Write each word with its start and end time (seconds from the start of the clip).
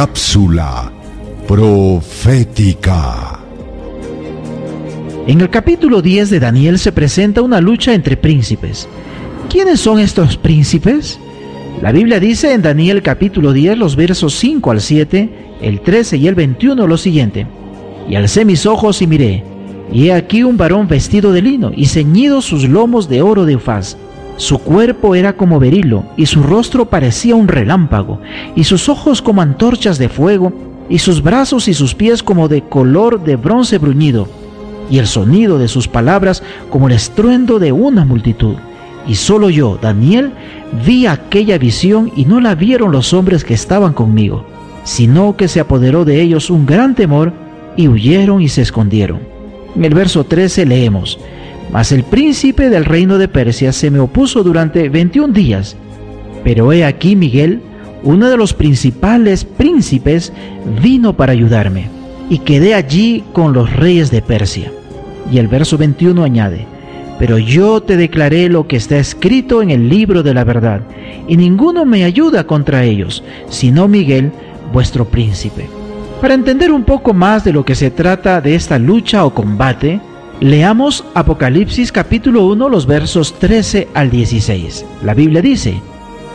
Cápsula 0.00 0.90
profética. 1.46 3.38
En 5.26 5.42
el 5.42 5.50
capítulo 5.50 6.00
10 6.00 6.30
de 6.30 6.40
Daniel 6.40 6.78
se 6.78 6.90
presenta 6.90 7.42
una 7.42 7.60
lucha 7.60 7.92
entre 7.92 8.16
príncipes. 8.16 8.88
¿Quiénes 9.50 9.80
son 9.80 9.98
estos 9.98 10.38
príncipes? 10.38 11.20
La 11.82 11.92
Biblia 11.92 12.18
dice 12.18 12.54
en 12.54 12.62
Daniel 12.62 13.02
capítulo 13.02 13.52
10 13.52 13.76
los 13.76 13.94
versos 13.94 14.32
5 14.36 14.70
al 14.70 14.80
7, 14.80 15.28
el 15.60 15.82
13 15.82 16.16
y 16.16 16.28
el 16.28 16.34
21 16.34 16.86
lo 16.86 16.96
siguiente. 16.96 17.46
Y 18.08 18.14
alcé 18.14 18.46
mis 18.46 18.64
ojos 18.64 19.02
y 19.02 19.06
miré, 19.06 19.44
y 19.92 20.06
he 20.06 20.14
aquí 20.14 20.42
un 20.42 20.56
varón 20.56 20.88
vestido 20.88 21.30
de 21.30 21.42
lino 21.42 21.72
y 21.76 21.84
ceñidos 21.84 22.46
sus 22.46 22.66
lomos 22.66 23.06
de 23.10 23.20
oro 23.20 23.44
de 23.44 23.56
Ufaz. 23.56 23.98
Su 24.40 24.56
cuerpo 24.56 25.14
era 25.14 25.34
como 25.34 25.60
berilo, 25.60 26.02
y 26.16 26.24
su 26.24 26.42
rostro 26.42 26.86
parecía 26.86 27.34
un 27.34 27.46
relámpago, 27.46 28.22
y 28.56 28.64
sus 28.64 28.88
ojos 28.88 29.20
como 29.20 29.42
antorchas 29.42 29.98
de 29.98 30.08
fuego, 30.08 30.50
y 30.88 30.98
sus 30.98 31.22
brazos 31.22 31.68
y 31.68 31.74
sus 31.74 31.94
pies 31.94 32.22
como 32.22 32.48
de 32.48 32.62
color 32.62 33.22
de 33.22 33.36
bronce 33.36 33.76
bruñido, 33.76 34.28
y 34.90 34.96
el 34.96 35.06
sonido 35.06 35.58
de 35.58 35.68
sus 35.68 35.88
palabras 35.88 36.42
como 36.70 36.88
el 36.88 36.94
estruendo 36.94 37.58
de 37.58 37.72
una 37.72 38.06
multitud. 38.06 38.54
Y 39.06 39.16
solo 39.16 39.50
yo, 39.50 39.78
Daniel, 39.78 40.32
vi 40.86 41.04
aquella 41.04 41.58
visión 41.58 42.10
y 42.16 42.24
no 42.24 42.40
la 42.40 42.54
vieron 42.54 42.92
los 42.92 43.12
hombres 43.12 43.44
que 43.44 43.52
estaban 43.52 43.92
conmigo, 43.92 44.46
sino 44.84 45.36
que 45.36 45.48
se 45.48 45.60
apoderó 45.60 46.06
de 46.06 46.22
ellos 46.22 46.48
un 46.48 46.64
gran 46.64 46.94
temor 46.94 47.34
y 47.76 47.88
huyeron 47.88 48.40
y 48.40 48.48
se 48.48 48.62
escondieron. 48.62 49.18
En 49.76 49.84
el 49.84 49.92
verso 49.92 50.24
13 50.24 50.64
leemos, 50.64 51.18
Mas 51.72 51.92
el 51.92 52.02
príncipe 52.02 52.68
del 52.68 52.84
reino 52.84 53.18
de 53.18 53.28
Persia 53.28 53.72
se 53.72 53.90
me 53.90 54.00
opuso 54.00 54.42
durante 54.42 54.88
21 54.88 55.32
días, 55.32 55.76
pero 56.42 56.72
he 56.72 56.84
aquí 56.84 57.14
Miguel, 57.14 57.60
uno 58.02 58.28
de 58.28 58.36
los 58.36 58.54
principales 58.54 59.44
príncipes, 59.44 60.32
vino 60.82 61.16
para 61.16 61.32
ayudarme, 61.32 61.88
y 62.28 62.38
quedé 62.38 62.74
allí 62.74 63.22
con 63.32 63.52
los 63.52 63.72
reyes 63.74 64.10
de 64.10 64.22
Persia. 64.22 64.72
Y 65.30 65.38
el 65.38 65.46
verso 65.46 65.78
21 65.78 66.24
añade, 66.24 66.66
pero 67.18 67.38
yo 67.38 67.82
te 67.82 67.96
declaré 67.96 68.48
lo 68.48 68.66
que 68.66 68.76
está 68.76 68.98
escrito 68.98 69.62
en 69.62 69.70
el 69.70 69.88
libro 69.88 70.22
de 70.22 70.34
la 70.34 70.42
verdad, 70.42 70.80
y 71.28 71.36
ninguno 71.36 71.84
me 71.84 72.02
ayuda 72.02 72.46
contra 72.46 72.82
ellos, 72.82 73.22
sino 73.48 73.86
Miguel, 73.86 74.32
vuestro 74.72 75.04
príncipe. 75.04 75.68
Para 76.20 76.34
entender 76.34 76.72
un 76.72 76.82
poco 76.82 77.14
más 77.14 77.44
de 77.44 77.52
lo 77.52 77.64
que 77.64 77.74
se 77.74 77.90
trata 77.90 78.40
de 78.40 78.54
esta 78.54 78.78
lucha 78.78 79.24
o 79.24 79.32
combate, 79.32 80.00
leamos 80.40 81.04
Apocalipsis 81.14 81.92
capítulo 81.92 82.46
1 82.46 82.70
los 82.70 82.86
versos 82.86 83.38
13 83.38 83.88
al 83.92 84.10
16. 84.10 84.86
La 85.04 85.12
Biblia 85.12 85.42
dice, 85.42 85.80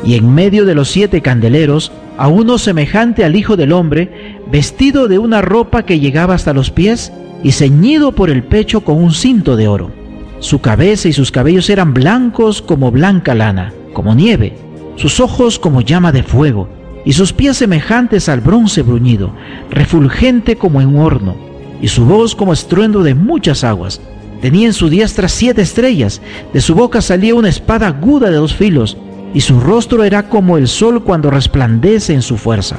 y 0.05 0.13
en 0.13 0.33
medio 0.33 0.65
de 0.65 0.75
los 0.75 0.89
siete 0.89 1.21
candeleros, 1.21 1.91
a 2.17 2.27
uno 2.27 2.59
semejante 2.59 3.25
al 3.25 3.35
Hijo 3.35 3.57
del 3.57 3.71
Hombre, 3.71 4.39
vestido 4.51 5.07
de 5.07 5.17
una 5.17 5.41
ropa 5.41 5.83
que 5.83 5.99
llegaba 5.99 6.35
hasta 6.35 6.53
los 6.53 6.69
pies 6.69 7.11
y 7.43 7.51
ceñido 7.51 8.11
por 8.11 8.29
el 8.29 8.43
pecho 8.43 8.81
con 8.81 9.03
un 9.03 9.11
cinto 9.11 9.55
de 9.55 9.67
oro. 9.67 9.91
Su 10.39 10.61
cabeza 10.61 11.07
y 11.09 11.13
sus 11.13 11.31
cabellos 11.31 11.69
eran 11.71 11.93
blancos 11.93 12.61
como 12.61 12.91
blanca 12.91 13.33
lana, 13.33 13.73
como 13.93 14.13
nieve, 14.13 14.53
sus 14.97 15.19
ojos 15.19 15.57
como 15.57 15.81
llama 15.81 16.11
de 16.11 16.21
fuego, 16.21 16.69
y 17.05 17.13
sus 17.13 17.33
pies 17.33 17.57
semejantes 17.57 18.29
al 18.29 18.41
bronce 18.41 18.83
bruñido, 18.83 19.31
refulgente 19.71 20.57
como 20.57 20.79
en 20.81 20.89
un 20.89 20.97
horno, 20.97 21.54
y 21.81 21.87
su 21.87 22.05
voz 22.05 22.35
como 22.35 22.53
estruendo 22.53 23.03
de 23.03 23.15
muchas 23.15 23.63
aguas. 23.63 24.01
Tenía 24.41 24.67
en 24.67 24.73
su 24.73 24.89
diestra 24.89 25.27
siete 25.27 25.61
estrellas, 25.61 26.21
de 26.53 26.61
su 26.61 26.75
boca 26.75 27.01
salía 27.01 27.35
una 27.35 27.49
espada 27.49 27.87
aguda 27.87 28.29
de 28.29 28.35
dos 28.37 28.53
filos, 28.53 28.97
y 29.33 29.41
su 29.41 29.59
rostro 29.59 30.03
era 30.03 30.29
como 30.29 30.57
el 30.57 30.67
sol 30.67 31.03
cuando 31.03 31.29
resplandece 31.29 32.13
en 32.13 32.21
su 32.21 32.37
fuerza. 32.37 32.77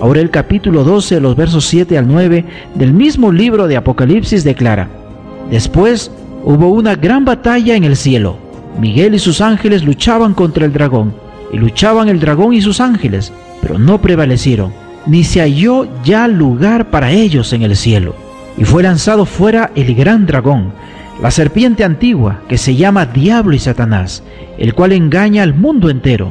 Ahora 0.00 0.20
el 0.20 0.30
capítulo 0.30 0.84
12, 0.84 1.20
los 1.20 1.36
versos 1.36 1.66
7 1.66 1.98
al 1.98 2.08
9 2.08 2.44
del 2.74 2.92
mismo 2.92 3.32
libro 3.32 3.66
de 3.66 3.76
Apocalipsis 3.76 4.44
declara, 4.44 4.88
Después 5.50 6.10
hubo 6.44 6.68
una 6.68 6.94
gran 6.94 7.24
batalla 7.24 7.74
en 7.74 7.84
el 7.84 7.96
cielo. 7.96 8.38
Miguel 8.78 9.14
y 9.14 9.18
sus 9.18 9.40
ángeles 9.40 9.84
luchaban 9.84 10.32
contra 10.32 10.64
el 10.64 10.72
dragón, 10.72 11.12
y 11.52 11.58
luchaban 11.58 12.08
el 12.08 12.20
dragón 12.20 12.54
y 12.54 12.62
sus 12.62 12.80
ángeles, 12.80 13.32
pero 13.60 13.78
no 13.78 14.00
prevalecieron, 14.00 14.72
ni 15.06 15.24
se 15.24 15.40
halló 15.40 15.88
ya 16.04 16.28
lugar 16.28 16.90
para 16.90 17.10
ellos 17.10 17.52
en 17.52 17.62
el 17.62 17.76
cielo. 17.76 18.14
Y 18.56 18.64
fue 18.64 18.82
lanzado 18.82 19.24
fuera 19.24 19.70
el 19.74 19.94
gran 19.94 20.26
dragón, 20.26 20.72
la 21.22 21.30
serpiente 21.30 21.84
antigua, 21.84 22.42
que 22.48 22.58
se 22.58 22.76
llama 22.76 23.06
Diablo 23.06 23.54
y 23.54 23.58
Satanás, 23.58 24.22
el 24.58 24.74
cual 24.74 24.92
engaña 24.92 25.42
al 25.42 25.54
mundo 25.54 25.90
entero. 25.90 26.28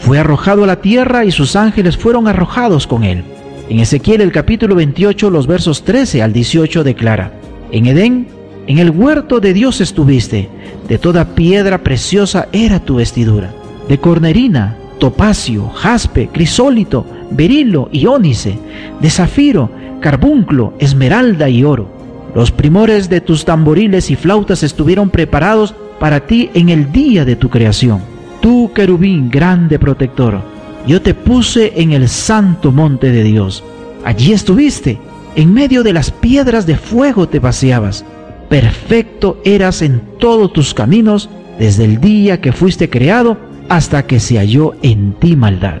Fue 0.00 0.18
arrojado 0.18 0.64
a 0.64 0.66
la 0.66 0.80
tierra 0.80 1.24
y 1.24 1.30
sus 1.30 1.56
ángeles 1.56 1.96
fueron 1.96 2.28
arrojados 2.28 2.86
con 2.86 3.04
él. 3.04 3.24
En 3.68 3.80
Ezequiel 3.80 4.20
el 4.20 4.32
capítulo 4.32 4.74
28, 4.74 5.30
los 5.30 5.46
versos 5.46 5.84
13 5.84 6.22
al 6.22 6.32
18 6.32 6.84
declara, 6.84 7.32
En 7.72 7.86
Edén, 7.86 8.28
en 8.66 8.78
el 8.78 8.90
huerto 8.90 9.40
de 9.40 9.52
Dios 9.52 9.80
estuviste, 9.80 10.48
de 10.88 10.98
toda 10.98 11.34
piedra 11.34 11.78
preciosa 11.78 12.48
era 12.52 12.80
tu 12.80 12.96
vestidura, 12.96 13.52
de 13.88 13.98
cornerina, 13.98 14.76
topacio, 14.98 15.68
jaspe, 15.70 16.28
crisólito, 16.32 17.06
berilo 17.30 17.88
y 17.92 18.06
ónice, 18.06 18.58
de 19.00 19.10
zafiro, 19.10 19.70
carbunclo, 20.00 20.74
esmeralda 20.78 21.48
y 21.48 21.64
oro. 21.64 21.88
Los 22.34 22.50
primores 22.50 23.08
de 23.08 23.20
tus 23.20 23.44
tamboriles 23.44 24.10
y 24.10 24.16
flautas 24.16 24.62
estuvieron 24.62 25.10
preparados 25.10 25.74
para 25.98 26.26
ti 26.26 26.50
en 26.54 26.68
el 26.68 26.92
día 26.92 27.24
de 27.24 27.36
tu 27.36 27.48
creación. 27.48 28.00
Tú, 28.40 28.70
querubín, 28.74 29.30
grande 29.30 29.78
protector, 29.78 30.40
yo 30.86 31.02
te 31.02 31.14
puse 31.14 31.72
en 31.76 31.92
el 31.92 32.08
santo 32.08 32.70
monte 32.70 33.10
de 33.10 33.24
Dios. 33.24 33.64
Allí 34.04 34.32
estuviste, 34.32 34.98
en 35.34 35.52
medio 35.52 35.82
de 35.82 35.92
las 35.92 36.10
piedras 36.10 36.66
de 36.66 36.76
fuego 36.76 37.28
te 37.28 37.40
paseabas. 37.40 38.04
Perfecto 38.48 39.40
eras 39.44 39.82
en 39.82 40.00
todos 40.18 40.52
tus 40.52 40.74
caminos 40.74 41.28
desde 41.58 41.84
el 41.84 42.00
día 42.00 42.40
que 42.40 42.52
fuiste 42.52 42.88
creado 42.88 43.36
hasta 43.68 44.06
que 44.06 44.20
se 44.20 44.38
halló 44.38 44.74
en 44.82 45.14
ti 45.14 45.34
maldad. 45.34 45.80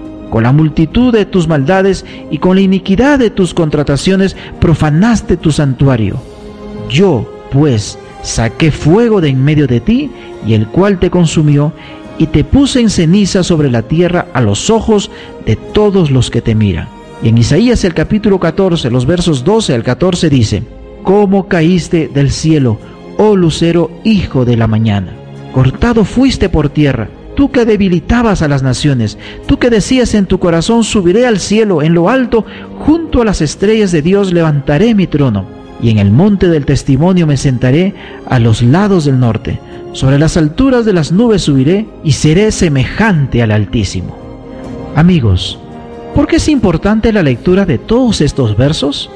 con 0.31 0.43
la 0.43 0.53
multitud 0.53 1.13
de 1.13 1.25
tus 1.25 1.49
maldades 1.49 2.05
y 2.31 2.37
con 2.37 2.55
la 2.55 2.61
iniquidad 2.61 3.19
de 3.19 3.29
tus 3.29 3.53
contrataciones 3.53 4.37
profanaste 4.59 5.35
tu 5.35 5.51
santuario. 5.51 6.15
Yo, 6.89 7.29
pues, 7.51 7.99
saqué 8.23 8.71
fuego 8.71 9.19
de 9.19 9.27
en 9.27 9.43
medio 9.43 9.67
de 9.67 9.81
ti, 9.81 10.09
y 10.47 10.53
el 10.53 10.67
cual 10.67 10.99
te 10.99 11.09
consumió, 11.09 11.73
y 12.17 12.27
te 12.27 12.45
puse 12.45 12.79
en 12.79 12.89
ceniza 12.89 13.43
sobre 13.43 13.69
la 13.69 13.81
tierra 13.81 14.27
a 14.33 14.39
los 14.39 14.69
ojos 14.69 15.11
de 15.45 15.57
todos 15.57 16.11
los 16.11 16.31
que 16.31 16.41
te 16.41 16.55
miran. 16.55 16.87
Y 17.21 17.27
en 17.27 17.37
Isaías 17.37 17.83
el 17.83 17.93
capítulo 17.93 18.39
14, 18.39 18.89
los 18.89 19.05
versos 19.05 19.43
12 19.43 19.75
al 19.75 19.83
14 19.83 20.29
dice, 20.29 20.63
¿Cómo 21.03 21.49
caíste 21.49 22.07
del 22.07 22.31
cielo, 22.31 22.79
oh 23.17 23.35
lucero, 23.35 23.91
hijo 24.05 24.45
de 24.45 24.55
la 24.55 24.67
mañana? 24.67 25.13
Cortado 25.51 26.05
fuiste 26.05 26.47
por 26.47 26.69
tierra 26.69 27.09
tú 27.41 27.49
que 27.49 27.65
debilitabas 27.65 28.43
a 28.43 28.47
las 28.47 28.61
naciones, 28.61 29.17
tú 29.47 29.57
que 29.57 29.71
decías 29.71 30.13
en 30.13 30.27
tu 30.27 30.37
corazón, 30.37 30.83
subiré 30.83 31.25
al 31.25 31.39
cielo, 31.39 31.81
en 31.81 31.95
lo 31.95 32.07
alto, 32.07 32.45
junto 32.77 33.19
a 33.19 33.25
las 33.25 33.41
estrellas 33.41 33.91
de 33.91 34.03
Dios 34.03 34.31
levantaré 34.31 34.93
mi 34.93 35.07
trono, 35.07 35.45
y 35.81 35.89
en 35.89 35.97
el 35.97 36.11
monte 36.11 36.49
del 36.49 36.67
testimonio 36.67 37.25
me 37.25 37.37
sentaré 37.37 37.95
a 38.27 38.37
los 38.37 38.61
lados 38.61 39.05
del 39.05 39.19
norte, 39.19 39.59
sobre 39.91 40.19
las 40.19 40.37
alturas 40.37 40.85
de 40.85 40.93
las 40.93 41.11
nubes 41.11 41.41
subiré 41.41 41.87
y 42.03 42.11
seré 42.11 42.51
semejante 42.51 43.41
al 43.41 43.49
Altísimo. 43.49 44.15
Amigos, 44.95 45.57
¿por 46.13 46.27
qué 46.27 46.35
es 46.35 46.47
importante 46.47 47.11
la 47.11 47.23
lectura 47.23 47.65
de 47.65 47.79
todos 47.79 48.21
estos 48.21 48.55
versos? 48.55 49.09